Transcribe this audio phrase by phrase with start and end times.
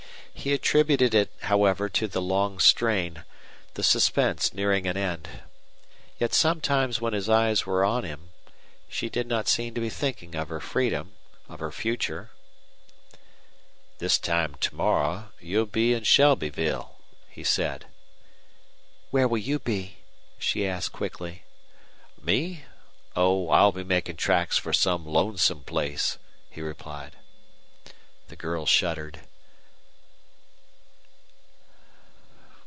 [0.33, 3.25] He attributed it, however, to the long strain,
[3.75, 5.43] the suspense nearing an end.
[6.17, 8.31] Yet sometimes when her eyes were on him
[8.89, 11.13] she did not seem to be thinking of her freedom,
[11.47, 12.31] of her future.
[13.99, 16.97] "This time to morrow you'll be in Shelbyville,"
[17.29, 17.85] he said.
[19.11, 19.97] "Where will you be?"
[20.39, 21.43] she asked, quickly.
[22.19, 22.63] "Me?
[23.15, 26.17] Oh, I'll be making tracks for some lonesome place,"
[26.49, 27.15] he replied.
[28.29, 29.19] The girl shuddered.